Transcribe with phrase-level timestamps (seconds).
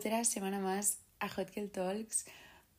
[0.00, 2.24] otra semana más a Hot Girl Talks.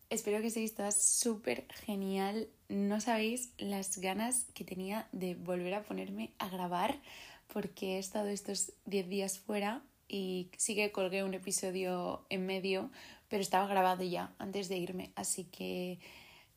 [0.09, 2.47] Espero que estéis todas súper genial.
[2.67, 6.99] No sabéis las ganas que tenía de volver a ponerme a grabar
[7.45, 12.89] porque he estado estos 10 días fuera y sí que colgué un episodio en medio,
[13.29, 15.99] pero estaba grabado ya antes de irme, así que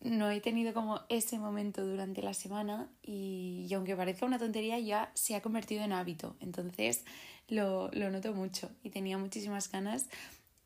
[0.00, 5.10] no he tenido como ese momento durante la semana y, aunque parezca una tontería ya
[5.12, 7.04] se ha convertido en hábito, entonces
[7.48, 10.08] lo, lo noto mucho y tenía muchísimas ganas,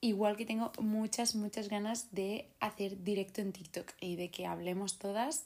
[0.01, 4.99] igual que tengo muchas, muchas ganas de hacer directo en TikTok y de que hablemos
[4.99, 5.45] todas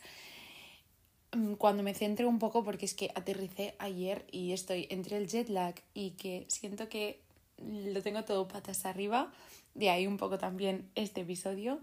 [1.32, 5.28] mm, cuando me centre un poco porque es que aterricé ayer y estoy entre el
[5.28, 7.20] jet lag y que siento que
[7.58, 9.32] lo tengo todo patas arriba,
[9.74, 11.80] de ahí un poco también este episodio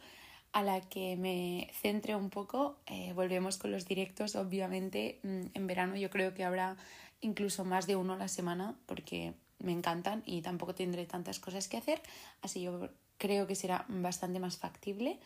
[0.51, 2.79] a la que me centre un poco.
[2.87, 5.19] Eh, volvemos con los directos, obviamente.
[5.23, 6.75] Mm, en verano yo creo que habrá
[7.21, 11.67] incluso más de uno a la semana porque me encantan y tampoco tendré tantas cosas
[11.67, 12.01] que hacer.
[12.41, 15.19] Así yo creo que será bastante más factible.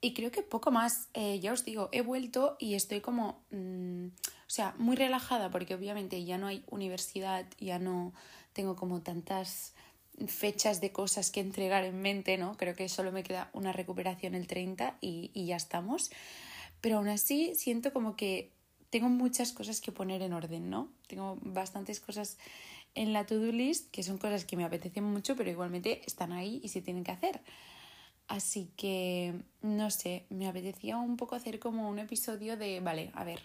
[0.00, 4.06] Y creo que poco más, eh, ya os digo, he vuelto y estoy como, mm,
[4.06, 8.12] o sea, muy relajada porque obviamente ya no hay universidad, ya no
[8.52, 9.74] tengo como tantas
[10.28, 12.56] fechas de cosas que entregar en mente, ¿no?
[12.56, 16.10] Creo que solo me queda una recuperación el 30 y, y ya estamos.
[16.80, 18.52] Pero aún así siento como que
[18.90, 20.88] tengo muchas cosas que poner en orden, ¿no?
[21.06, 22.38] Tengo bastantes cosas
[22.96, 26.60] en la to-do list que son cosas que me apetecen mucho, pero igualmente están ahí
[26.64, 27.40] y se tienen que hacer.
[28.26, 33.22] Así que, no sé, me apetecía un poco hacer como un episodio de, vale, a
[33.22, 33.40] ver,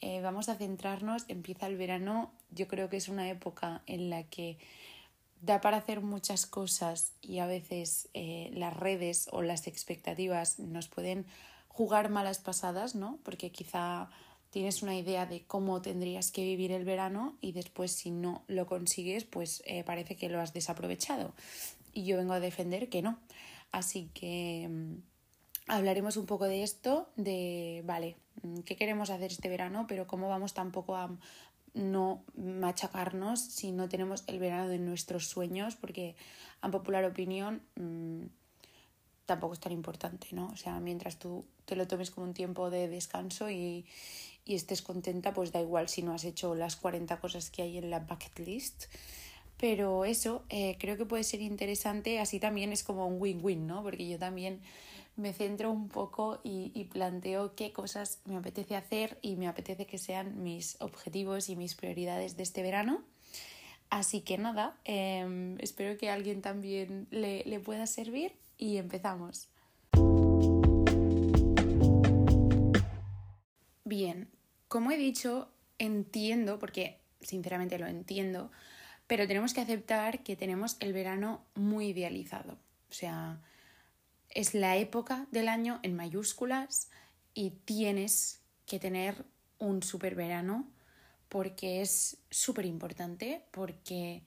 [0.00, 4.22] eh, vamos a centrarnos, empieza el verano, yo creo que es una época en la
[4.22, 4.58] que
[5.40, 10.88] da para hacer muchas cosas y a veces eh, las redes o las expectativas nos
[10.88, 11.26] pueden
[11.68, 13.18] jugar malas pasadas, ¿no?
[13.24, 14.10] Porque quizá
[14.54, 18.66] tienes una idea de cómo tendrías que vivir el verano y después si no lo
[18.66, 21.34] consigues, pues eh, parece que lo has desaprovechado.
[21.92, 23.18] Y yo vengo a defender que no.
[23.72, 24.92] Así que mm,
[25.66, 28.14] hablaremos un poco de esto, de, vale,
[28.44, 31.10] mm, qué queremos hacer este verano, pero cómo vamos tampoco a
[31.72, 36.14] no machacarnos si no tenemos el verano de nuestros sueños, porque
[36.60, 38.26] a popular opinión mmm,
[39.26, 40.46] tampoco es tan importante, ¿no?
[40.46, 43.86] O sea, mientras tú te lo tomes como un tiempo de descanso y,
[44.44, 47.78] y estés contenta, pues da igual si no has hecho las 40 cosas que hay
[47.78, 48.84] en la bucket list.
[49.58, 53.82] Pero eso eh, creo que puede ser interesante, así también es como un win-win, ¿no?
[53.82, 54.60] Porque yo también
[55.16, 59.96] me centro un poco y, planteo qué cosas me apetece hacer y me apetece que
[59.96, 63.02] sean mis objetivos y mis prioridades de este verano.
[63.90, 69.48] Así que nada, em, espero que a alguien también le, le pueda servir y empezamos.
[73.96, 74.28] Bien,
[74.66, 78.50] como he dicho, entiendo, porque sinceramente lo entiendo,
[79.06, 82.54] pero tenemos que aceptar que tenemos el verano muy idealizado.
[82.90, 83.40] O sea,
[84.30, 86.90] es la época del año en mayúsculas
[87.34, 89.24] y tienes que tener
[89.60, 90.68] un super verano
[91.28, 94.24] porque es súper importante, porque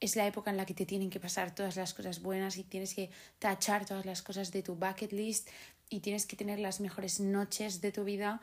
[0.00, 2.64] es la época en la que te tienen que pasar todas las cosas buenas y
[2.64, 5.48] tienes que tachar todas las cosas de tu bucket list
[5.88, 8.42] y tienes que tener las mejores noches de tu vida.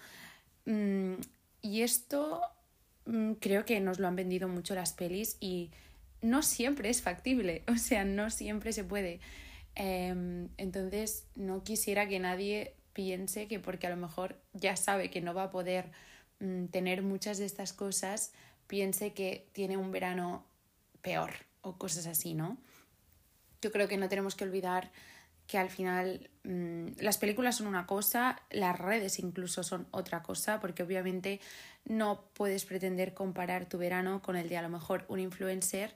[0.69, 1.15] Mm,
[1.63, 2.41] y esto
[3.05, 5.71] mm, creo que nos lo han vendido mucho las pelis y
[6.21, 9.19] no siempre es factible, o sea, no siempre se puede.
[9.75, 15.21] Em, entonces, no quisiera que nadie piense que porque a lo mejor ya sabe que
[15.21, 15.91] no va a poder
[16.39, 18.31] mm, tener muchas de estas cosas,
[18.67, 20.45] piense que tiene un verano
[21.01, 21.31] peor
[21.61, 22.57] o cosas así, ¿no?
[23.61, 24.91] Yo creo que no tenemos que olvidar
[25.49, 30.59] que al final mm, las películas son una cosa, las redes incluso son otra cosa,
[30.59, 31.41] porque obviamente
[31.85, 35.95] no puedes pretender comparar tu verano con el de a lo mejor un influencer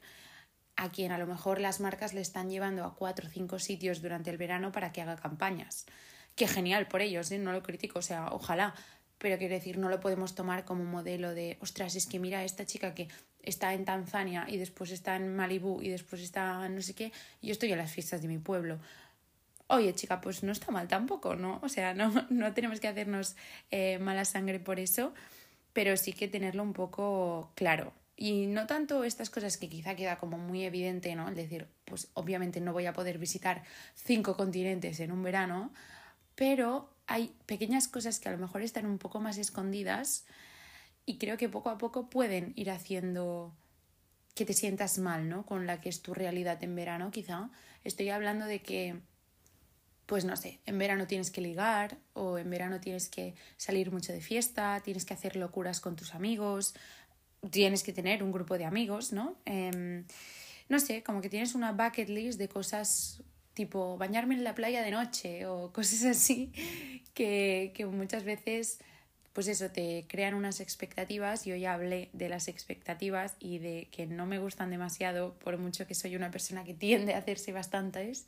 [0.75, 4.01] a quien a lo mejor las marcas le están llevando a cuatro o cinco sitios
[4.01, 5.85] durante el verano para que haga campañas.
[6.35, 7.37] Qué genial por ellos, ¿eh?
[7.37, 8.73] no lo critico, o sea, ojalá,
[9.19, 12.65] pero quiero decir, no lo podemos tomar como modelo de, ostras, es que mira esta
[12.65, 13.07] chica que
[13.43, 17.51] está en Tanzania y después está en Malibú y después está no sé qué, yo
[17.51, 18.79] estoy en las fiestas de mi pueblo.
[19.67, 21.59] Oye, chica, pues no está mal tampoco, ¿no?
[21.63, 23.35] O sea, no, no tenemos que hacernos
[23.71, 25.13] eh, mala sangre por eso,
[25.73, 27.93] pero sí que tenerlo un poco claro.
[28.15, 31.29] Y no tanto estas cosas que quizá queda como muy evidente, ¿no?
[31.29, 33.63] Es decir, pues obviamente no voy a poder visitar
[33.95, 35.73] cinco continentes en un verano,
[36.35, 40.25] pero hay pequeñas cosas que a lo mejor están un poco más escondidas
[41.05, 43.53] y creo que poco a poco pueden ir haciendo
[44.35, 45.45] que te sientas mal, ¿no?
[45.45, 47.49] Con la que es tu realidad en verano, quizá.
[47.83, 48.99] Estoy hablando de que,
[50.05, 54.11] pues no sé, en verano tienes que ligar o en verano tienes que salir mucho
[54.11, 56.75] de fiesta, tienes que hacer locuras con tus amigos,
[57.49, 59.37] tienes que tener un grupo de amigos, ¿no?
[59.45, 60.05] Em,
[60.69, 63.23] no sé, como que tienes una bucket list de cosas
[63.53, 66.51] tipo bañarme en la playa de noche o cosas así
[67.13, 68.79] que, que muchas veces
[69.33, 71.43] pues eso, te crean unas expectativas.
[71.43, 75.87] Yo ya hablé de las expectativas y de que no me gustan demasiado, por mucho
[75.87, 78.27] que soy una persona que tiende a hacerse bastantes.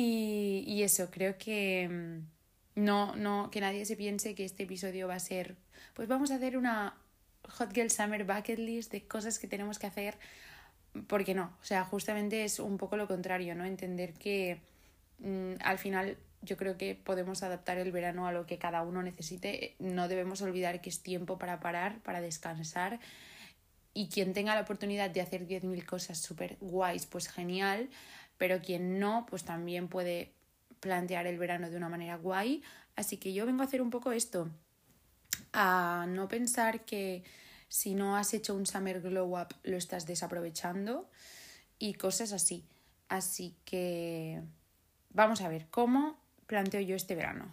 [0.00, 5.08] Y, y eso, creo que mm, no, no, que nadie se piense que este episodio
[5.08, 5.56] va a ser,
[5.94, 6.94] pues vamos a hacer una
[7.48, 10.16] Hot Girl Summer Bucket List de cosas que tenemos que hacer,
[11.08, 13.64] porque no, o sea, justamente es un poco lo contrario, ¿no?
[13.64, 14.60] Entender que
[15.18, 19.02] mm, al final yo creo que podemos adaptar el verano a lo que cada uno
[19.02, 19.74] necesite.
[19.80, 23.00] No debemos olvidar que es tiempo para parar, para descansar.
[23.94, 27.90] Y quien tenga la oportunidad de hacer 10.000 cosas súper guays, pues genial.
[28.38, 30.32] Pero quien no, pues también puede
[30.80, 32.62] plantear el verano de una manera guay.
[32.96, 34.48] Así que yo vengo a hacer un poco esto.
[35.52, 37.22] A no pensar que
[37.68, 41.10] si no has hecho un summer glow up lo estás desaprovechando
[41.78, 42.64] y cosas así.
[43.08, 44.40] Así que
[45.10, 46.18] vamos a ver cómo
[46.48, 47.52] planteo yo este verano?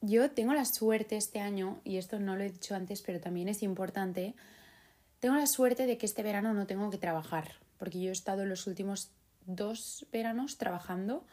[0.00, 3.48] Yo tengo la suerte este año, y esto no lo he dicho antes, pero también
[3.48, 4.34] es importante,
[5.18, 7.52] tengo la suerte de que este verano no tengo que trabajar,
[7.82, 9.10] porque yo he estado los últimos
[9.44, 11.26] dos veranos trabajando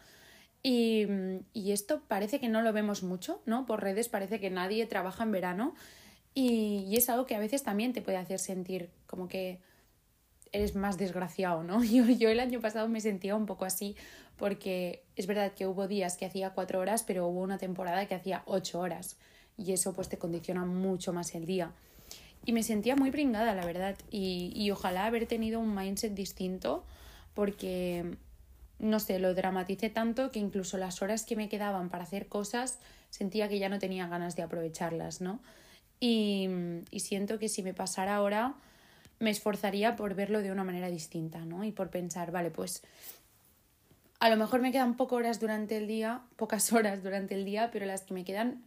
[0.64, 1.06] y,
[1.54, 3.68] y, esto parece que no lo vemos mucho, ¿no?
[3.68, 5.76] Por redes parece que nadie trabaja en verano
[6.34, 9.60] y, y, es algo que a veces también te puede hacer sentir como que
[10.52, 11.84] eres más desgraciado, ¿no?
[11.84, 13.96] Yo, yo el año pasado me sentía un poco así
[14.36, 18.16] porque es verdad que hubo días que hacía cuatro horas, pero hubo una temporada que
[18.16, 19.18] hacía ocho horas
[19.56, 21.74] y eso pues te condiciona mucho más el día.
[22.46, 26.86] Y me sentía muy pringada, la verdad, y, y ojalá haber tenido un mindset distinto
[27.34, 28.18] porque,
[28.80, 32.80] no sé, lo dramaticé tanto que incluso las horas que me quedaban para hacer cosas
[33.10, 35.40] sentía que ya no tenía ganas de aprovecharlas, ¿no?
[36.00, 36.48] Y,
[36.92, 38.56] y siento que si me pasara ahora
[39.20, 41.64] me esforzaría por verlo de una manera distinta, ¿no?
[41.64, 42.82] Y por pensar, vale, pues
[44.20, 47.70] a lo mejor me quedan pocas horas durante el día, pocas horas durante el día,
[47.72, 48.64] pero las que me quedan,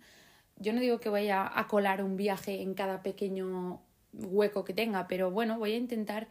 [0.56, 3.80] yo no digo que vaya a colar un viaje en cada pequeño
[4.12, 6.28] hueco que tenga, pero bueno, voy a intentar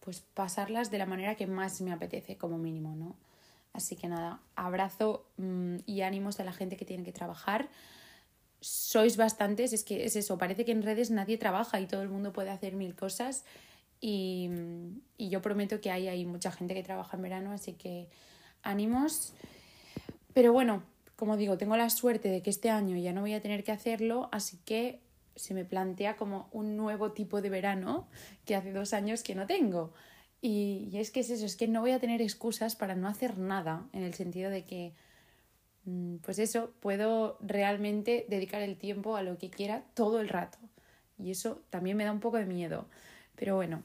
[0.00, 3.16] pues pasarlas de la manera que más me apetece como mínimo, ¿no?
[3.72, 7.68] Así que nada, abrazo mm, y ánimos a la gente que tiene que trabajar.
[8.60, 12.08] Sois bastantes, es que es eso, parece que en redes nadie trabaja y todo el
[12.08, 13.44] mundo puede hacer mil cosas
[14.00, 14.50] y,
[15.16, 18.08] y yo prometo que hay, hay mucha gente que trabaja en verano, así que
[18.62, 19.34] ánimos.
[20.34, 20.82] Pero bueno,
[21.20, 23.72] como digo, tengo la suerte de que este año ya no voy a tener que
[23.72, 25.02] hacerlo, así que
[25.36, 28.08] se me plantea como un nuevo tipo de verano
[28.46, 29.92] que hace dos años que no tengo.
[30.40, 33.36] Y, es que es eso, es que no voy a tener excusas para no hacer
[33.36, 34.94] nada, en el sentido de que,
[35.84, 40.56] mm, pues eso, puedo realmente dedicar el tiempo a lo que quiera todo el rato.
[41.18, 42.88] Y eso también me da un poco de miedo.
[43.36, 43.82] Pero bueno,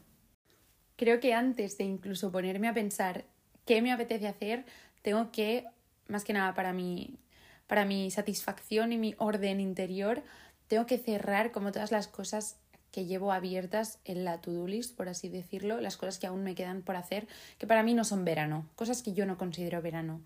[0.96, 3.26] creo que antes de incluso ponerme a pensar
[3.66, 4.66] qué me apetece hacer,
[5.02, 5.66] tengo que,
[6.08, 7.20] más que nada para mi,
[7.68, 10.24] para mi satisfacción y mi orden interior,
[10.68, 12.58] tengo que cerrar como todas las cosas
[12.92, 16.56] que llevo abiertas en la to-do list, por así decirlo, las cosas que aún me
[16.56, 17.28] quedan por hacer,
[17.58, 20.22] que para mí no son verano, cosas que yo no considero verano.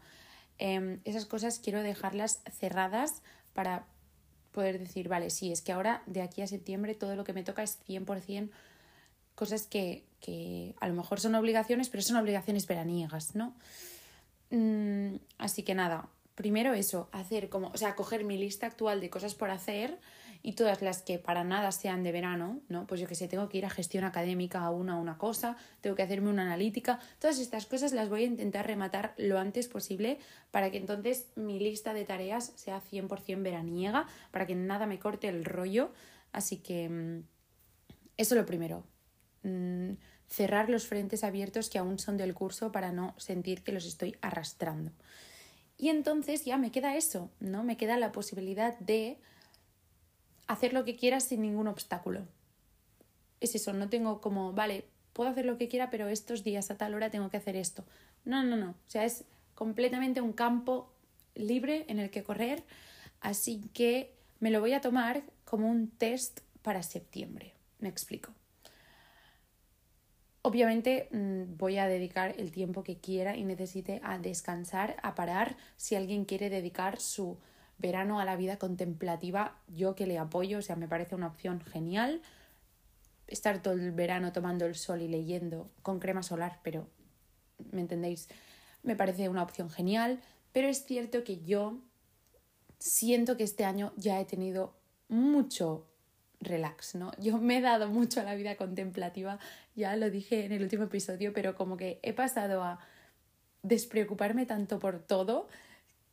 [0.60, 3.86] Em, esas cosas quiero dejarlas cerradas para
[4.52, 7.44] poder decir, vale, sí, es que ahora de aquí a septiembre todo lo que me
[7.44, 8.52] toca es 100%
[9.34, 13.56] cosas que, que a lo mejor son obligaciones, pero son obligaciones veraniegas, ¿no?
[14.52, 19.10] Mm, así que nada, primero eso, hacer como, o sea, coger mi lista actual de
[19.10, 20.00] cosas por hacer
[20.42, 22.88] y todas las que para nada sean de verano, ¿no?
[22.88, 25.58] Pues yo que sé, tengo que ir a gestión académica a una a una cosa,
[25.82, 29.68] tengo que hacerme una analítica, todas estas cosas las voy a intentar rematar lo antes
[29.68, 30.18] posible
[30.50, 35.28] para que entonces mi lista de tareas sea 100% veraniega, para que nada me corte
[35.28, 35.92] el rollo,
[36.32, 37.24] así que mm,
[38.16, 38.86] eso lo primero,
[39.44, 39.94] Mm,
[40.28, 44.18] cerrar los frentes abiertos que aún son del curso para no sentir que los estoy
[44.22, 44.92] arrastrando.
[45.80, 47.64] Y entonces ya me queda eso, ¿no?
[47.64, 49.18] Me queda la posibilidad de
[50.46, 52.28] hacer lo que quiera sin ningún obstáculo.
[53.40, 54.84] Es eso, no tengo como, vale,
[55.14, 57.86] puedo hacer lo que quiera, pero estos días a tal hora tengo que hacer esto.
[58.26, 58.72] No, no, no.
[58.72, 59.24] O sea, es
[59.56, 60.92] completamente un campo
[61.34, 62.66] libre en el que correr,
[63.22, 67.54] así que me lo voy a tomar como un test para septiembre.
[67.80, 68.34] Me explico.
[70.42, 75.58] Obviamente mm, voy a dedicar el tiempo que quiera y necesite a descansar, a parar.
[75.76, 77.38] Si alguien quiere dedicar su
[77.78, 81.62] verano a la vida contemplativa, yo que le apoyo, o sea, me parece una opción
[81.62, 82.22] genial.
[83.28, 86.88] Estar todo el verano tomando el sol y leyendo con crema solar, pero,
[87.72, 88.30] ¿me entendéis?
[88.82, 90.22] Me parece una opción genial,
[90.54, 91.80] pero es cierto que yo
[92.80, 94.74] siento que este año ya he tenido
[95.10, 95.89] mucho
[96.42, 97.12] relax, ¿no?
[97.20, 99.40] Yo me he dado mucho a la vida contemplativa,
[99.76, 102.80] ya lo dije en el último episodio, pero como que he pasado a
[103.64, 105.48] despreocuparme tanto por todo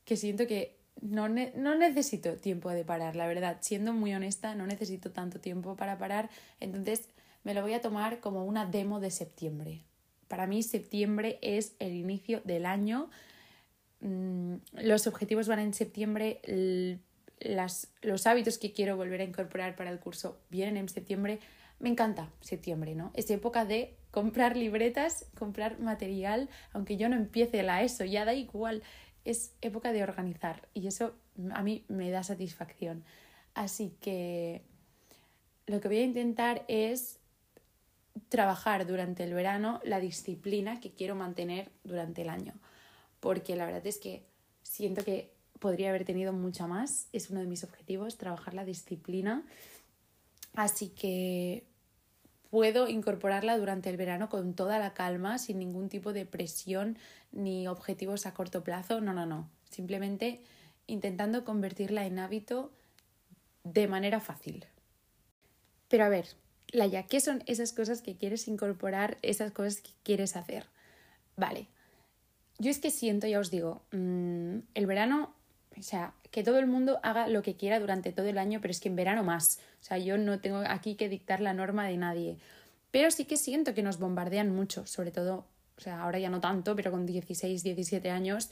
[0.04, 4.66] que siento que no, no necesito tiempo de parar, la verdad, siendo muy honesta, no
[4.66, 6.30] necesito tanto tiempo para parar,
[6.61, 7.09] entonces
[7.45, 9.83] me lo voy a tomar como una demo de septiembre.
[10.26, 13.11] Para mí septiembre es el inicio del año,
[14.00, 16.40] mm, los objetivos van en septiembre,
[17.40, 21.40] las, los hábitos que quiero volver a incorporar para el curso vienen en septiembre.
[21.78, 23.11] Me encanta septiembre, ¿no?
[23.14, 28.35] Es época de comprar libretas, comprar material, aunque yo no empiece la ESO, ya da
[28.35, 28.83] igual.
[29.25, 31.14] Es época de organizar y eso
[31.52, 33.05] a mí me da satisfacción.
[33.55, 34.62] Así que
[35.66, 37.19] lo que voy a intentar es
[38.28, 42.55] trabajar durante el verano la disciplina que quiero mantener durante el año.
[43.21, 44.25] Porque la verdad es que
[44.62, 47.09] siento que podría haber tenido mucha más.
[47.13, 49.45] Es uno de mis objetivos, trabajar la disciplina.
[50.55, 51.65] Así que
[52.51, 56.99] puedo incorporarla durante el verano con toda la calma, sin ningún tipo de presión
[57.33, 59.01] ni objetivos a corto plazo.
[59.01, 59.51] No, no, no.
[59.71, 60.41] Simplemente
[60.87, 62.73] intentando convertirla en hábito
[63.65, 64.65] de manera fácil.
[65.89, 66.27] Pero a ver,
[66.73, 70.67] Laia, ¿qué son esas cosas que quieres incorporar, esas cosas que quieres hacer?
[71.37, 71.69] Vale,
[72.59, 75.35] yo es que siento, ya os digo, mm, el verano
[75.78, 78.71] o sea, que todo el mundo haga lo que quiera durante todo el año, pero
[78.71, 79.61] es que en verano más.
[79.80, 82.38] O sea, yo no tengo aquí que dictar la norma de nadie.
[82.90, 86.40] Pero sí que siento que nos bombardean mucho, sobre todo, o sea, ahora ya no
[86.40, 88.50] tanto, pero con 16, 17 años,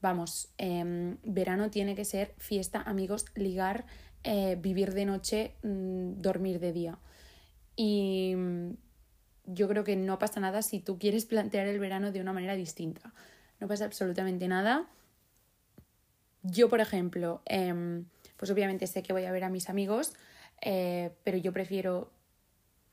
[0.00, 3.86] vamos, em, verano tiene que ser fiesta, amigos, ligar,
[4.22, 6.98] eh, vivir de noche, mm, dormir de día.
[7.74, 8.34] Y
[9.46, 12.54] yo creo que no pasa nada si tú quieres plantear el verano de una manera
[12.54, 13.12] distinta.
[13.58, 14.88] No pasa absolutamente nada
[16.42, 18.04] yo, por ejemplo, em,
[18.36, 20.14] pues obviamente sé que voy a ver a mis amigos,
[20.60, 22.10] eh, pero yo prefiero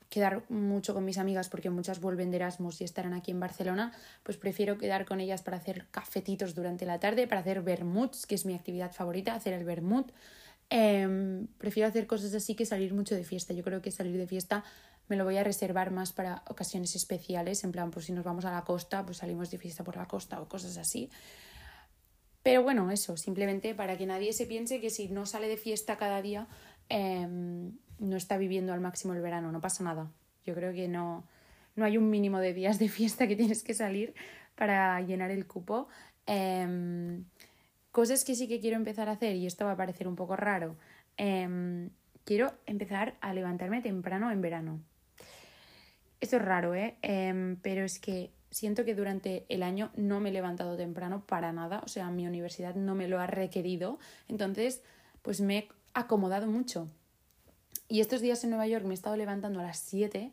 [0.08, 3.92] quedar mucho con mis amigas porque muchas vuelven de Erasmus y estarán aquí en Barcelona,
[4.22, 8.34] pues prefiero quedar con ellas para hacer cafetitos durante la tarde, para hacer vermuts, que
[8.34, 10.12] es mi actividad favorita, hacer el vermut.
[10.70, 13.52] Em, prefiero hacer cosas así que salir mucho de fiesta.
[13.54, 14.64] Yo creo que salir de fiesta
[15.08, 18.44] me lo voy a reservar más para ocasiones especiales, en plan, pues si nos vamos
[18.44, 21.10] a la costa, pues salimos de fiesta por la costa o cosas así.
[22.48, 25.98] Pero bueno, eso, simplemente para que nadie se piense que si no sale de fiesta
[25.98, 26.46] cada día,
[26.88, 30.10] em, no está viviendo al máximo el verano, no pasa nada.
[30.46, 31.28] Yo creo que no,
[31.76, 34.14] no hay un mínimo de días de fiesta que tienes que salir
[34.54, 35.88] para llenar el cupo.
[36.24, 37.26] Em,
[37.92, 40.34] cosas que sí que quiero empezar a hacer, y esto va a parecer un poco
[40.34, 40.78] raro,
[41.18, 41.90] em,
[42.24, 44.80] quiero empezar a levantarme temprano en verano.
[46.18, 46.96] Esto es raro, ¿eh?
[47.60, 51.80] pero es que siento que durante el año no me he levantado temprano para nada,
[51.84, 54.82] o sea, mi universidad no me lo ha requerido, entonces
[55.22, 56.88] pues me he acomodado mucho.
[57.88, 60.32] Y estos días en Nueva York me he estado levantando a las 7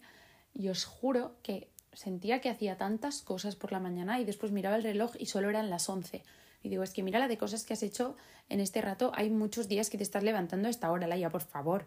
[0.54, 4.76] y os juro que sentía que hacía tantas cosas por la mañana y después miraba
[4.76, 6.24] el reloj y solo eran las 11.
[6.64, 8.16] Y digo, es que mira la de cosas que has hecho
[8.50, 11.42] en este rato, hay muchos días que te estás levantando a esta hora, Laia, por
[11.42, 11.86] favor.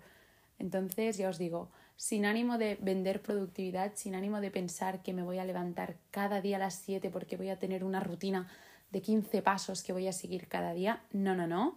[0.59, 5.23] Entonces, ya os digo, sin ánimo de vender productividad, sin ánimo de pensar que me
[5.23, 8.49] voy a levantar cada día a las 7 porque voy a tener una rutina
[8.91, 11.03] de 15 pasos que voy a seguir cada día.
[11.13, 11.77] No, no, no.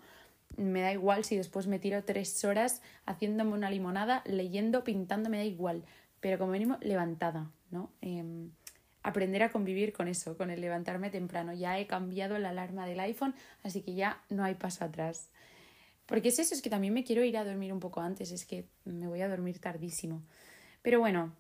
[0.58, 5.38] Me da igual si después me tiro tres horas haciéndome una limonada, leyendo, pintando, me
[5.38, 5.84] da igual.
[6.20, 7.92] Pero como mínimo, levantada, ¿no?
[8.02, 8.52] Em,
[9.04, 11.54] aprender a convivir con eso, con el levantarme temprano.
[11.54, 13.34] Ya he cambiado la alarma del iPhone,
[13.64, 15.30] así que ya no hay paso atrás.
[16.12, 18.46] Porque es eso, es que también me quiero ir a dormir un poco antes, es
[18.46, 20.22] que me voy a dormir tardísimo.
[20.82, 21.32] Pero bueno,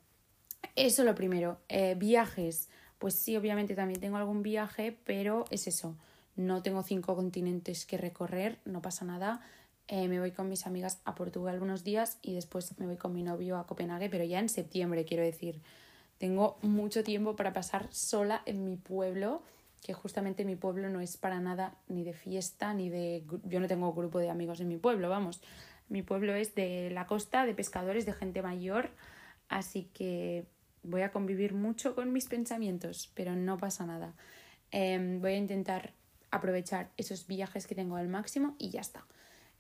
[0.78, 1.60] eso lo primero.
[1.68, 5.98] Eh, viajes, pues sí, obviamente también tengo algún viaje, pero es eso.
[6.38, 9.42] No tengo cinco continentes que recorrer, no pasa nada.
[9.90, 13.14] Eh, me voy con mis amigas a Portugal unos días y después me voy con
[13.14, 15.60] mi novio a Copenhague, pero ya en septiembre, quiero decir.
[16.18, 19.44] Tengo mucho tiempo para pasar sola en mi pueblo
[19.82, 23.24] que justamente mi pueblo no es para nada ni de fiesta, ni de...
[23.44, 25.42] Yo no tengo grupo de amigos en mi pueblo, vamos.
[25.90, 28.92] Mi pueblo es de la costa, de pescadores, de gente mayor,
[29.50, 30.46] así que
[30.84, 34.14] voy a convivir mucho con mis pensamientos, pero no pasa nada.
[34.72, 35.94] Em, voy a intentar
[36.30, 39.06] aprovechar esos viajes que tengo al máximo y ya está.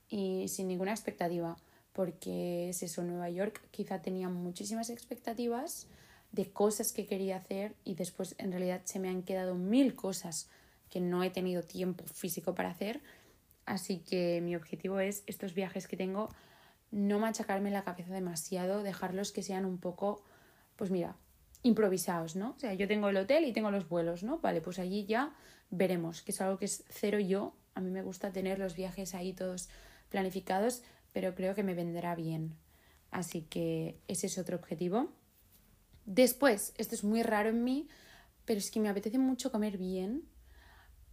[0.07, 1.57] Y sin ninguna expectativa,
[1.93, 5.87] porque es eso, Nueva York quizá tenía muchísimas expectativas,
[6.31, 10.49] de cosas que quería hacer y después en realidad se me han quedado mil cosas
[10.89, 13.01] que no he tenido tiempo físico para hacer.
[13.65, 16.29] Así que mi objetivo es estos viajes que tengo,
[16.91, 20.23] no machacarme la cabeza demasiado, dejarlos que sean un poco,
[20.75, 21.15] pues mira,
[21.63, 22.51] improvisados, ¿no?
[22.51, 24.39] O sea, yo tengo el hotel y tengo los vuelos, ¿no?
[24.39, 25.33] Vale, pues allí ya
[25.69, 27.53] veremos, que es algo que es cero yo.
[27.75, 29.69] A mí me gusta tener los viajes ahí todos
[30.09, 30.81] planificados,
[31.13, 32.55] pero creo que me vendrá bien.
[33.11, 35.09] Así que ese es otro objetivo.
[36.05, 37.87] Después, esto es muy raro en mí,
[38.45, 40.23] pero es que me apetece mucho comer bien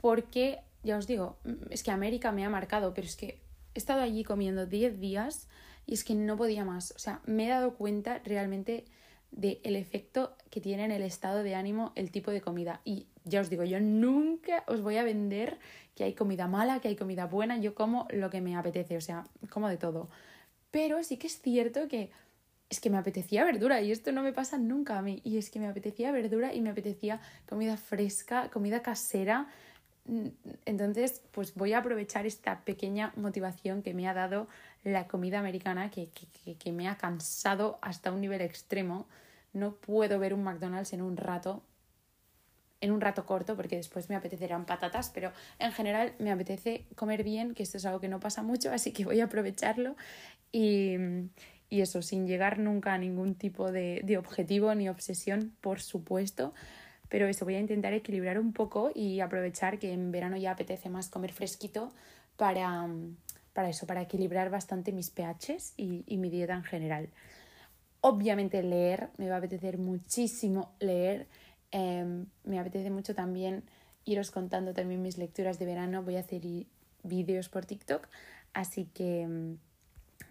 [0.01, 1.39] porque, ya os digo,
[1.71, 3.41] es que América me ha marcado, pero es que
[3.75, 5.49] he estado allí comiendo 10 días
[5.87, 6.93] y es que no podía más.
[6.97, 8.85] O sea, me he dado cuenta realmente
[9.31, 12.81] del efecto que tiene en el estado de ánimo el tipo de comida.
[12.85, 15.59] Y ya os digo, yo nunca os voy a vender
[15.95, 19.01] que hay comida mala, que hay comida buena, yo como lo que me apetece, o
[19.01, 20.09] sea, como de todo.
[20.71, 22.11] Pero sí que es cierto que
[22.71, 25.21] es que me apetecía verdura y esto no me pasa nunca a mí.
[25.25, 29.49] Y es que me apetecía verdura y me apetecía comida fresca, comida casera.
[30.65, 34.49] Entonces, pues voy a aprovechar esta pequeña motivación que me ha dado
[34.85, 39.07] la comida americana, que, que, que me ha cansado hasta un nivel extremo.
[39.53, 41.63] No puedo ver un McDonald's en un rato,
[42.83, 47.25] en un rato corto, porque después me apetecerán patatas, pero en general me apetece comer
[47.25, 49.97] bien, que esto es algo que no pasa mucho, así que voy a aprovecharlo
[50.53, 50.97] y,
[51.69, 56.55] y eso, sin llegar nunca a ningún tipo de, de objetivo ni obsesión, por supuesto,
[57.09, 60.91] pero eso, voy a intentar equilibrar un poco y aprovechar que en verano ya apetece
[60.91, 61.93] más comer fresquito
[62.37, 62.87] para,
[63.53, 67.09] para eso, para equilibrar bastante mis pHs y, mi dieta en general.
[68.01, 71.27] Obviamente leer, me va a apetecer muchísimo leer
[71.71, 73.63] Em, me apetece mucho también
[74.05, 76.03] iros contando también mis lecturas de verano.
[76.03, 76.43] Voy a hacer
[77.03, 78.09] vídeos por TikTok,
[78.55, 79.59] así que em,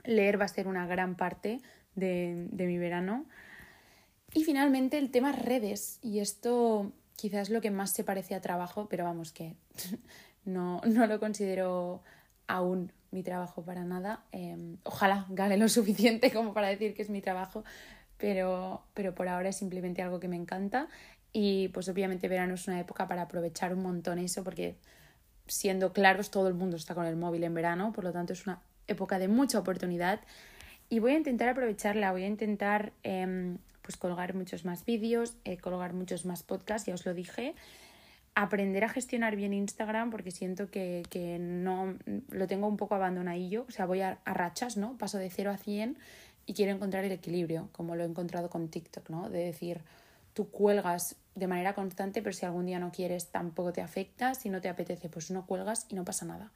[0.04, 1.62] leer va a ser una gran parte
[1.96, 3.26] de, de mi verano.
[4.34, 8.88] Y finalmente el tema redes, y esto quizás lo que más se parece a trabajo,
[8.90, 9.56] pero vamos que
[10.46, 12.02] no, no lo considero
[12.48, 14.24] aún mi trabajo para nada.
[14.32, 17.64] Em, ojalá gane lo suficiente como para decir que es mi trabajo,
[18.18, 20.88] pero, pero por ahora es simplemente algo que me encanta
[21.34, 24.78] y pues obviamente verano es una época para aprovechar un montón eso porque
[25.46, 28.46] siendo claros todo el mundo está con el móvil en verano, por lo tanto es
[28.48, 30.20] una época de mucha oportunidad
[30.90, 35.58] y voy a intentar aprovecharla, voy a intentar eh, pues colgar muchos más vídeos, eh,
[35.58, 37.56] colgar muchos más podcasts, ya os lo dije,
[38.36, 41.96] aprender a gestionar bien Instagram porque siento que, que no
[42.30, 44.98] lo tengo un poco abandonadillo, o sea, voy a, a, rachas, ¿no?
[44.98, 45.98] Paso de 0 a 100
[46.46, 49.30] y quiero encontrar el equilibrio, como lo he encontrado con TikTok, ¿no?
[49.30, 49.82] De decir,
[50.34, 54.50] tú cuelgas de manera constante, pero si algún día no quieres tampoco te afecta, si
[54.50, 56.52] no te apetece pues no cuelgas y no pasa nada.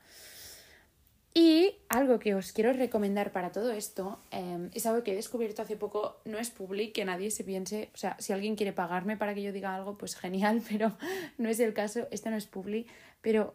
[1.34, 5.62] Y algo que os quiero recomendar para todo esto em, es algo que he descubierto
[5.62, 9.16] hace poco, no es public, que nadie se piense, o sea, si alguien quiere pagarme
[9.16, 10.98] para que yo diga algo, pues genial, pero
[11.38, 12.88] no es el caso, esto no es public,
[13.22, 13.54] pero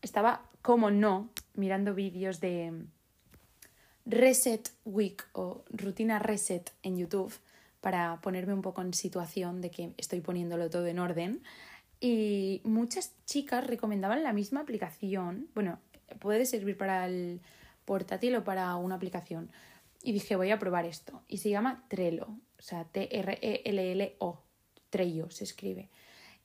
[0.00, 2.72] estaba, como no, mirando vídeos de
[4.06, 7.34] Reset Week o rutina Reset en YouTube
[7.82, 11.42] para ponerme un poco en situación de que estoy poniéndolo todo en orden.
[12.00, 15.48] Y muchas chicas recomendaban la misma aplicación.
[15.54, 15.78] Bueno,
[16.20, 17.40] puede servir para el
[17.84, 19.50] portátil o para una aplicación.
[20.02, 21.22] Y dije, voy a probar esto.
[21.28, 22.26] Y se llama Trello,
[22.58, 24.42] o sea, T-R-E-L-L-O.
[24.90, 25.88] Trello se escribe.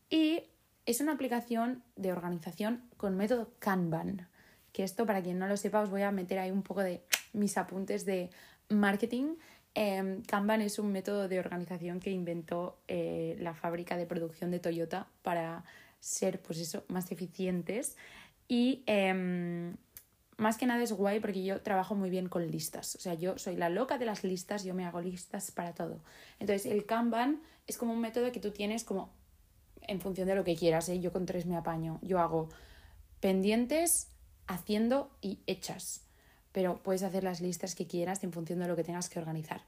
[0.09, 0.43] Y
[0.85, 4.27] es una aplicación de organización con método Kanban.
[4.71, 7.03] Que esto, para quien no lo sepa, os voy a meter ahí un poco de
[7.31, 8.31] mis apuntes de
[8.69, 9.35] marketing
[9.75, 14.59] Em, Kanban es un método de organización que inventó eh, la fábrica de producción de
[14.59, 15.63] Toyota para
[15.99, 17.97] ser, pues eso, más eficientes.
[18.47, 19.75] Y em,
[20.37, 22.95] más que nada es guay porque yo trabajo muy bien con listas.
[22.95, 26.01] O sea, yo soy la loca de las listas, yo me hago listas para todo.
[26.39, 29.13] Entonces, el Kanban es como un método que tú tienes como
[29.81, 30.89] en función de lo que quieras.
[30.89, 30.99] ¿eh?
[30.99, 31.99] Yo con tres me apaño.
[32.01, 32.49] Yo hago
[33.19, 34.09] pendientes,
[34.47, 36.03] haciendo y hechas
[36.53, 39.63] pero puedes hacer las listas que quieras en función de lo que tengas que organizar.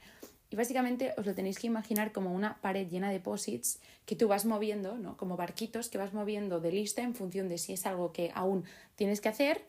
[0.50, 4.28] Y básicamente os lo tenéis que imaginar como una pared llena de posits que tú
[4.28, 5.18] vas moviendo, ¿no?
[5.18, 8.64] Como barquitos que vas moviendo de lista en función de si es algo que aún
[8.96, 9.66] tienes que hacer.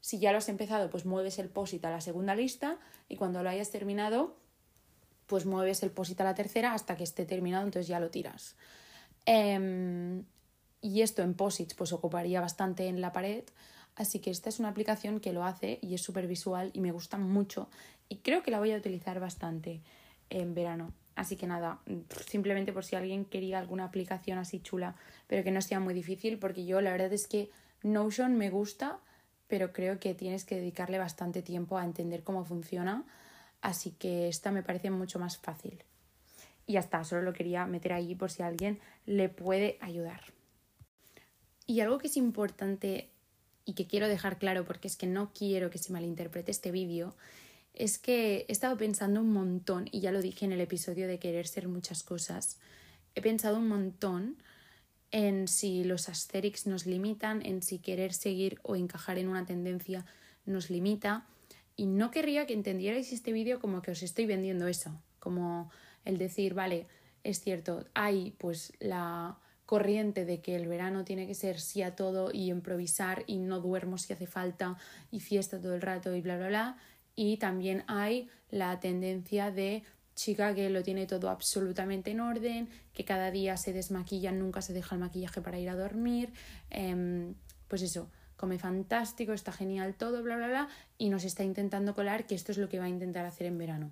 [0.00, 2.78] Si ya lo has empezado, pues mueves el posit a la segunda lista
[3.08, 4.36] y cuando lo hayas terminado,
[5.26, 8.56] pues mueves el posit a la tercera hasta que esté terminado, entonces ya lo tiras.
[9.26, 10.24] Em,
[10.80, 13.44] y esto en posits pues ocuparía bastante en la pared,
[13.98, 16.92] Así que esta es una aplicación que lo hace y es súper visual y me
[16.92, 17.68] gusta mucho
[18.08, 19.80] y creo que la voy a utilizar bastante
[20.30, 20.92] en verano.
[21.14, 21.80] Así que nada,
[22.28, 24.94] simplemente por si alguien quería alguna aplicación así chula,
[25.26, 27.50] pero que no sea muy difícil, porque yo la verdad es que
[27.82, 29.00] Notion me gusta,
[29.48, 33.04] pero creo que tienes que dedicarle bastante tiempo a entender cómo funciona,
[33.60, 35.82] así que esta me parece mucho más fácil.
[36.66, 40.20] Y ya está, solo lo quería meter ahí por si alguien le puede ayudar.
[41.66, 43.10] Y algo que es importante
[43.64, 47.14] y que quiero dejar claro porque es que no quiero que se malinterprete este vídeo,
[47.74, 51.18] es que he estado pensando un montón, y ya lo dije en el episodio de
[51.18, 52.58] querer ser muchas cosas,
[53.14, 54.36] he pensado un montón
[55.10, 60.04] en si los aesthetics nos limitan, en si querer seguir o encajar en una tendencia
[60.44, 61.26] nos limita.
[61.76, 65.70] y no querría que entendierais este vídeo como que os estoy vendiendo eso, como
[66.04, 66.88] el decir, vale,
[67.22, 71.94] es cierto, hay pues la corriente de que el verano tiene que ser sí a
[71.94, 74.76] todo y improvisar y no duermo si hace falta
[75.10, 76.76] y fiesta todo el rato y bla bla bla
[77.18, 79.82] y también hay la tendencia de
[80.14, 84.72] chica que lo tiene todo absolutamente en orden, que cada día se desmaquilla, nunca se
[84.72, 86.32] deja el maquillaje para ir a dormir,
[86.70, 87.34] em,
[87.66, 92.24] pues eso, come fantástico, está genial todo, bla, bla, bla, y nos está intentando colar
[92.24, 93.90] que esto es lo que va a intentar hacer en verano.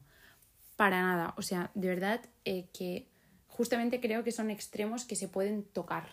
[0.76, 3.08] Para nada, o sea, de verdad eh, que
[3.48, 6.10] justamente creo que son extremos que se pueden tocar,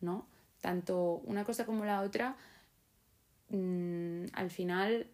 [0.00, 0.28] ¿no?
[0.60, 2.36] Tanto una cosa como la otra,
[3.48, 5.08] mm, al final,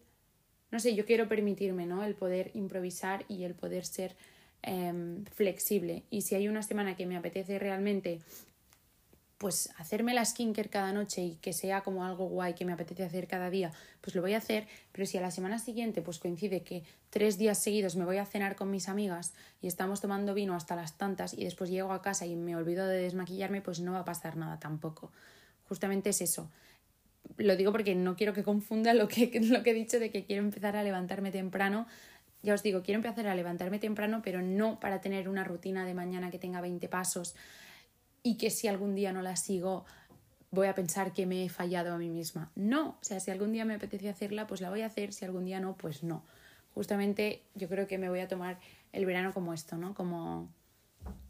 [0.71, 2.03] no sé, yo quiero permitirme, ¿no?
[2.03, 4.15] El poder improvisar y el poder ser
[4.61, 6.03] em, flexible.
[6.09, 8.19] Y si hay una semana que me apetece realmente
[9.39, 13.05] pues hacerme la skincare cada noche y que sea como algo guay que me apetece
[13.05, 16.19] hacer cada día, pues lo voy a hacer, pero si a la semana siguiente pues
[16.19, 20.33] coincide que tres días seguidos me voy a cenar con mis amigas y estamos tomando
[20.33, 23.79] vino hasta las tantas y después llego a casa y me olvido de desmaquillarme, pues
[23.79, 25.09] no va a pasar nada tampoco.
[25.69, 26.49] Justamente es eso.
[27.37, 30.25] Lo digo porque no quiero que confunda lo que, lo que he dicho de que
[30.25, 31.87] quiero empezar a levantarme temprano
[32.41, 35.93] ya os digo, quiero empezar a levantarme temprano, pero no para tener una rutina de
[35.93, 37.35] mañana que tenga 20 pasos,
[38.23, 39.85] y que si algún día no la sigo
[40.51, 42.51] voy a pensar que me he fallado a mí misma.
[42.55, 45.23] No, o sea, si algún día me apetece hacerla, pues la voy a hacer, si
[45.25, 46.23] algún día no, pues no.
[46.73, 48.59] Justamente yo creo que me voy a tomar
[48.91, 49.93] el verano como esto, ¿no?
[49.93, 50.49] Como...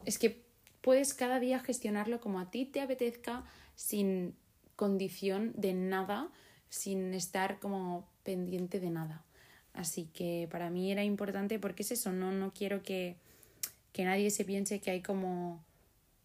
[0.06, 0.46] Es que
[0.82, 3.44] puedes cada día gestionarlo como a ti te apetezca,
[3.76, 4.36] sin
[4.80, 6.30] condición de nada,
[6.70, 9.26] sin estar como pendiente de nada.
[9.74, 13.18] Así que para mí era importante porque es eso, no, no quiero que,
[13.92, 15.62] que nadie se piense que hay como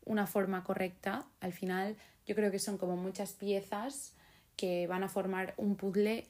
[0.05, 1.27] una forma correcta.
[1.41, 1.97] Al final
[2.29, 4.13] yo creo que son como muchas piezas
[4.57, 6.25] que van a formar un puzzle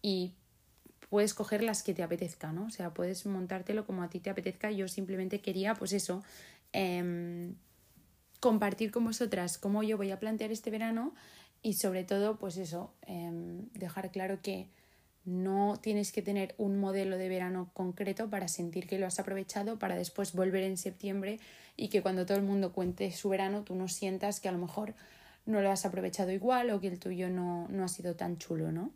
[0.00, 0.32] y
[1.10, 2.64] puedes coger las que te apetezca, ¿no?
[2.64, 4.70] O sea, puedes montártelo como a ti te apetezca.
[4.70, 6.24] Yo simplemente quería, pues eso,
[6.72, 7.56] em,
[8.40, 11.14] compartir con vosotras cómo yo voy a plantear este verano
[11.62, 14.68] y sobre todo, pues eso, em, dejar claro que
[15.24, 19.78] no tienes que tener un modelo de verano concreto para sentir que lo has aprovechado
[19.78, 21.38] para después volver en septiembre
[21.76, 24.58] y que cuando todo el mundo cuente su verano tú no sientas que a lo
[24.58, 24.94] mejor
[25.44, 28.72] no lo has aprovechado igual o que el tuyo no, no ha sido tan chulo,
[28.72, 28.92] ¿no?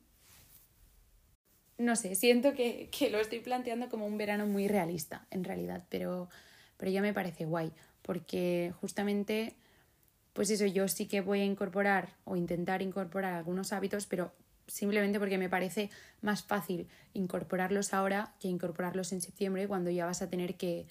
[1.78, 5.84] No sé, siento que, que, lo estoy planteando como un verano muy realista, en realidad,
[5.88, 6.28] pero,
[6.76, 7.72] pero ya me parece guay,
[8.02, 9.54] porque justamente,
[10.32, 14.32] pues eso, yo sí que voy a incorporar o intentar incorporar algunos hábitos, pero
[14.66, 15.90] simplemente porque me parece
[16.20, 20.86] más fácil incorporarlos ahora que incorporarlos en septiembre cuando ya vas a tener que,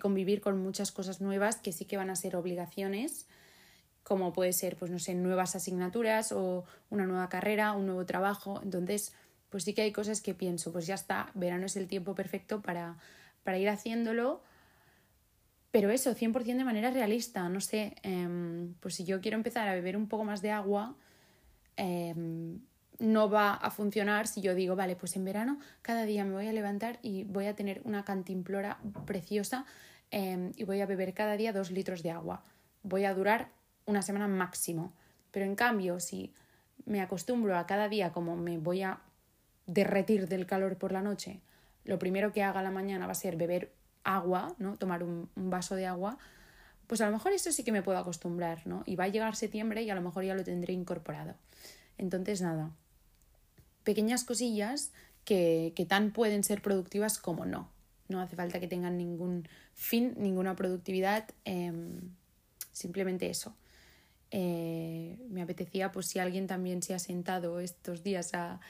[0.00, 3.26] convivir con muchas cosas nuevas que sí que van a ser obligaciones
[4.04, 8.60] como puede ser, pues no sé, nuevas asignaturas o una nueva carrera, un nuevo trabajo.
[8.64, 9.12] Entonces,
[9.50, 12.60] pues sí que hay cosas que pienso, pues ya está, verano es el tiempo perfecto
[12.60, 12.96] para,
[13.44, 14.42] para ir haciéndolo,
[15.70, 19.74] pero eso, 100% de manera realista, no sé, em, pues si yo quiero empezar a
[19.74, 20.96] beber un poco más de agua,
[21.76, 22.60] em,
[22.98, 26.48] no va a funcionar si yo digo, vale, pues en verano cada día me voy
[26.48, 29.64] a levantar y voy a tener una cantimplora preciosa
[30.10, 32.44] em, y voy a beber cada día dos litros de agua.
[32.82, 33.50] Voy a durar
[33.86, 34.92] una semana máximo.
[35.30, 36.32] Pero en cambio, si
[36.84, 39.00] me acostumbro a cada día como me voy a
[39.66, 41.40] derretir del calor por la noche,
[41.84, 43.72] lo primero que haga la mañana va a ser beber
[44.04, 44.76] agua, ¿no?
[44.76, 46.18] Tomar un, vaso de agua,
[46.86, 48.82] pues a lo mejor eso sí que me puedo acostumbrar, ¿no?
[48.86, 51.34] Y va a llegar septiembre y a lo mejor ya lo tendré incorporado.
[51.98, 52.70] Entonces, nada,
[53.84, 54.92] pequeñas cosillas
[55.24, 57.70] que, que tan pueden ser productivas como no.
[58.08, 62.10] No hace falta que tengan ningún fin, ninguna productividad, em,
[62.72, 63.54] simplemente eso.
[64.32, 68.60] Eh, me apetecía, pues si alguien también se ha sentado estos días a,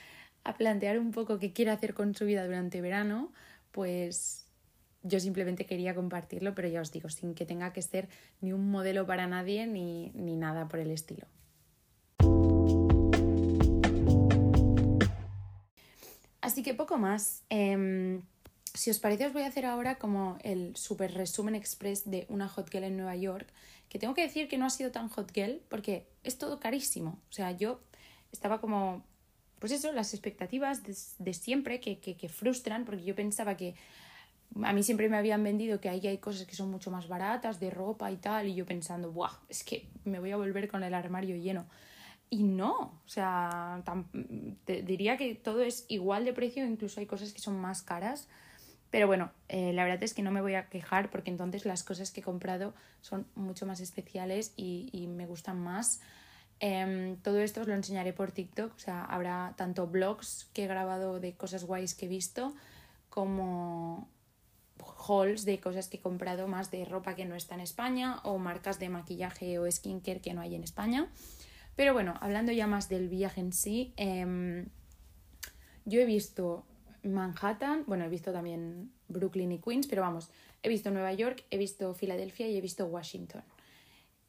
[0.44, 3.32] a plantear un poco qué quiere hacer con su vida durante verano,
[3.72, 4.39] pues
[5.02, 8.08] yo simplemente quería compartirlo, pero ya os digo, sin que tenga que ser
[8.40, 11.26] ni un modelo para nadie ni, ni nada por el estilo.
[16.40, 17.44] Así que poco más.
[17.48, 18.22] Em,
[18.74, 22.48] si os parece, os voy a hacer ahora como el super resumen express de una
[22.48, 23.46] hot girl en Nueva York,
[23.88, 27.20] que tengo que decir que no ha sido tan hot girl porque es todo carísimo.
[27.28, 27.80] O sea, yo
[28.32, 29.04] estaba como,
[29.58, 33.74] pues eso, las expectativas de, siempre que, que, que, frustran, porque yo pensaba que
[34.62, 37.60] a mí siempre me habían vendido que ahí hay cosas que son mucho más baratas,
[37.60, 39.32] de ropa y tal, y yo pensando, ¡buah!
[39.48, 41.66] Es que me voy a volver con el armario lleno.
[42.28, 43.82] Y no, o sea,
[44.64, 48.28] te diría que todo es igual de precio, incluso hay cosas que son más caras.
[48.90, 51.82] Pero bueno, eh, la verdad es que no me voy a quejar porque entonces las
[51.84, 56.00] cosas que he comprado son mucho más especiales y, y me gustan más.
[56.60, 60.66] Em, todo esto os lo enseñaré por TikTok, o sea, habrá tanto blogs que he
[60.66, 62.54] grabado de cosas guays que he visto,
[63.08, 64.08] como
[65.08, 68.38] hauls de cosas que he comprado más de ropa que no está en España o
[68.38, 71.08] marcas de maquillaje o skincare que no hay en España.
[71.76, 74.66] Pero bueno, hablando ya más del viaje en sí, em,
[75.84, 76.66] yo he visto
[77.02, 80.30] Manhattan, bueno, he visto también Brooklyn y Queens, pero vamos,
[80.62, 83.42] he visto Nueva York, he visto Filadelfia y he visto Washington.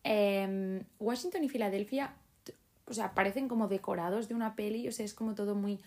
[0.04, 2.16] Em, Washington y Filadelfia,
[2.86, 5.80] o sea, parecen como decorados de una peli, o sea, es como todo muy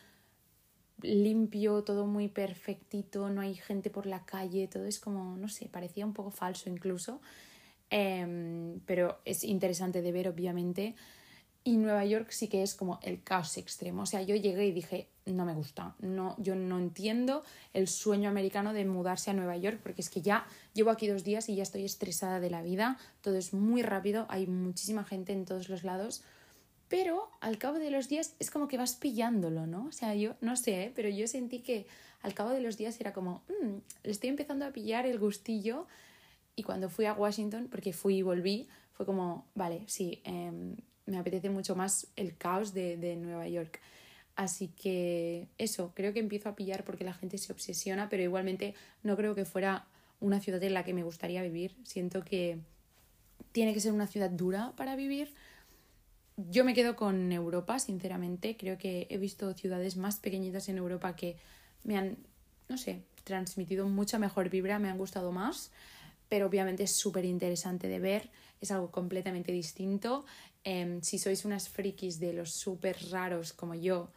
[1.02, 5.68] limpio, todo muy perfectito, no hay gente por la calle, todo es como, no sé,
[5.68, 7.20] parecía un poco falso incluso,
[7.90, 10.94] em, pero es interesante de ver obviamente.
[11.66, 14.02] Y Nueva York sí que es como el caos extremo.
[14.02, 15.94] O sea, yo llegué y dije, no me gusta.
[15.98, 20.20] No, yo no entiendo el sueño americano de mudarse a Nueva York porque es que
[20.20, 22.98] ya llevo aquí dos días y ya estoy estresada de la vida.
[23.22, 26.22] Todo es muy rápido, hay muchísima gente en todos los lados.
[26.94, 29.86] Pero al cabo de los días es como que vas pillándolo, ¿no?
[29.86, 30.92] O sea, yo no sé, ¿eh?
[30.94, 31.86] pero yo sentí que
[32.22, 35.88] al cabo de los días era como, mmm, le estoy empezando a pillar el gustillo.
[36.54, 40.52] Y cuando fui a Washington, porque fui y volví, fue como, vale, sí, eh,
[41.06, 43.80] me apetece mucho más el caos de, de Nueva York.
[44.36, 48.76] Así que eso, creo que empiezo a pillar porque la gente se obsesiona, pero igualmente
[49.02, 49.88] no creo que fuera
[50.20, 51.74] una ciudad en la que me gustaría vivir.
[51.82, 52.58] Siento que
[53.50, 55.34] tiene que ser una ciudad dura para vivir.
[56.36, 58.56] Yo me quedo con Europa, sinceramente.
[58.56, 61.36] Creo que he visto ciudades más pequeñitas en Europa que
[61.84, 62.16] me han,
[62.68, 65.70] no sé, transmitido mucha mejor vibra, me han gustado más.
[66.28, 70.24] Pero obviamente es súper interesante de ver, es algo completamente distinto.
[70.64, 74.10] Em, si sois unas frikis de los súper raros como yo,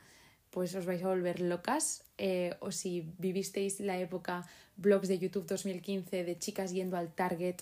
[0.49, 2.03] pues os vais a volver locas.
[2.17, 7.57] Eh, o si vivisteis la época blogs de YouTube 2015 de chicas yendo al Target,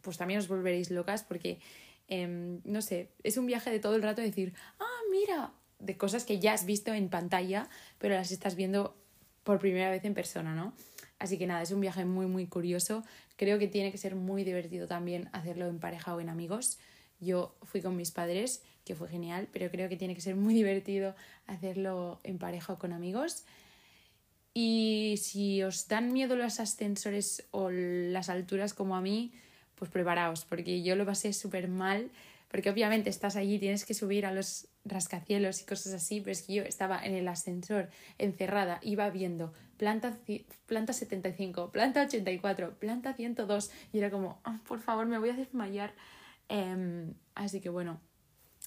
[0.00, 1.60] pues también os volveréis locas porque,
[2.12, 6.24] em, no sé, es un viaje de todo el rato decir, ah, mira, de cosas
[6.24, 8.94] que ya has visto en pantalla, pero las estás viendo
[9.44, 10.74] por primera vez en persona, ¿no?
[11.18, 13.02] Así que nada, es un viaje muy, muy curioso.
[13.36, 16.78] Creo que tiene que ser muy divertido también hacerlo en pareja o en amigos.
[17.18, 20.52] Yo fui con mis padres, que fue genial, pero creo que tiene que ser muy
[20.62, 21.14] divertido
[21.46, 23.44] hacerlo en pareja o con amigos.
[24.52, 29.32] Y si os dan miedo los ascensores o las alturas como a mí,
[29.82, 32.12] pues preparaos, porque yo lo pasé súper mal,
[32.52, 36.42] porque obviamente estás allí, tienes que subir a los rascacielos y cosas así, pero es
[36.42, 40.16] que yo estaba en el ascensor encerrada, iba viendo planta,
[40.66, 45.34] planta 75, planta 84, planta 102, y era como, ah, por favor, me voy a
[45.34, 45.92] desmayar.
[46.48, 48.00] Em, así que bueno,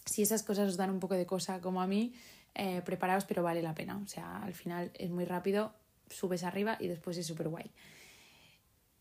[0.03, 2.13] si esas cosas os dan un poco de cosa como a mí,
[2.55, 3.95] eh, preparaos, pero vale la pena.
[4.03, 5.71] O sea, al final es muy rápido,
[6.09, 7.71] subes arriba y después es súper guay.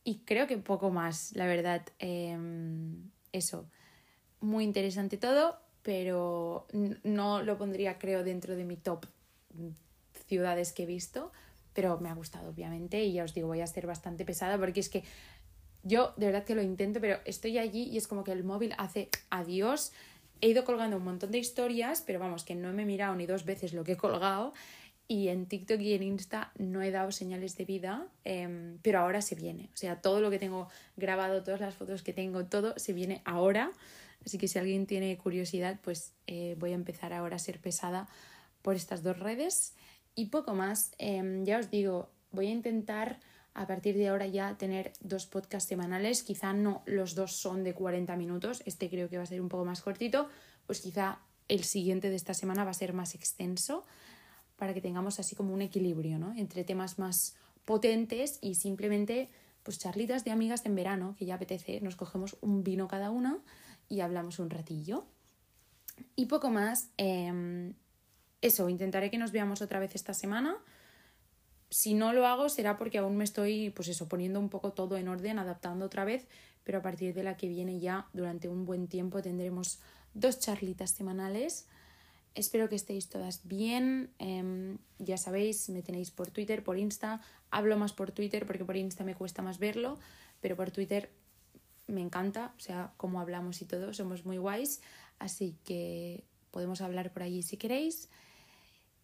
[0.04, 1.82] Y creo que poco más, la verdad.
[1.98, 3.66] Em, eso,
[4.40, 6.66] muy interesante todo, pero
[7.02, 9.06] no lo pondría, creo, dentro de mi top
[10.26, 11.32] ciudades que he visto,
[11.74, 14.80] pero me ha gustado, obviamente, y ya os digo, voy a ser bastante pesada porque
[14.80, 15.04] es que
[15.82, 18.74] yo de verdad que lo intento, pero estoy allí y es como que el móvil
[18.78, 19.92] hace adiós.
[20.40, 23.26] He ido colgando un montón de historias, pero vamos, que no me he mirado ni
[23.26, 24.52] dos veces lo que he colgado.
[25.06, 29.20] Y en TikTok y en Insta no he dado señales de vida, em, pero ahora
[29.20, 29.68] se viene.
[29.74, 33.20] O sea, todo lo que tengo grabado, todas las fotos que tengo, todo se viene
[33.24, 33.70] ahora.
[34.24, 38.08] Así que si alguien tiene curiosidad, pues eh, voy a empezar ahora a ser pesada
[38.62, 39.74] por estas dos redes.
[40.14, 43.20] Y poco más, em, ya os digo, voy a intentar
[43.52, 46.22] a partir de ahora ya tener dos podcasts semanales.
[46.22, 49.48] Quizá no los dos son de 40 minutos, este creo que va a ser un
[49.48, 50.28] poco más cortito,
[50.66, 53.84] pues quizá el siguiente de esta semana va a ser más extenso
[54.56, 56.34] para que tengamos así como un equilibrio, ¿no?
[56.36, 59.30] Entre temas más potentes y simplemente
[59.62, 63.38] pues charlitas de amigas en verano, que ya apetece, nos cogemos un vino cada una
[63.88, 65.06] y hablamos un ratillo.
[66.16, 67.72] Y poco más, em,
[68.42, 70.58] eso, intentaré que nos veamos otra vez esta semana
[71.74, 74.96] si no lo hago será porque aún me estoy, pues eso, poniendo un poco todo
[74.96, 76.28] en orden, adaptando otra vez,
[76.62, 79.80] pero a partir de la que viene ya, durante un buen tiempo, tendremos
[80.14, 81.66] dos charlitas semanales.
[82.34, 84.10] Espero que estéis todas bien.
[84.18, 87.20] Em, ya sabéis, me tenéis por Twitter, por Insta.
[87.50, 89.98] Hablo más por Twitter porque por Insta me cuesta más verlo,
[90.40, 91.10] pero por Twitter
[91.86, 94.80] me encanta, o sea, cómo hablamos y todo, somos muy guays.
[95.18, 98.08] Así que podemos hablar por allí si queréis.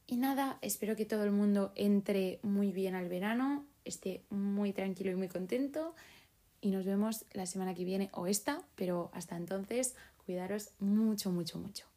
[0.06, 5.12] Y nada, espero que todo el mundo entre muy bien al verano, esté muy tranquilo
[5.12, 5.94] y muy contento.
[6.60, 9.94] Y nos vemos la semana que viene o esta, pero hasta entonces,
[10.26, 11.89] cuidaros mucho, mucho, mucho.